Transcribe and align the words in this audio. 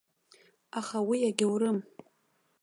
Аха 0.79 0.97
уи 1.09 1.17
агьаурым. 1.29 1.77